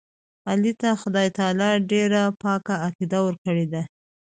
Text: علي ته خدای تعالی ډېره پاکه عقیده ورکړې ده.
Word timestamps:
علي 0.49 0.73
ته 0.81 0.89
خدای 1.01 1.27
تعالی 1.37 1.69
ډېره 1.91 2.21
پاکه 2.41 2.75
عقیده 2.87 3.19
ورکړې 3.23 3.65
ده. 3.73 3.81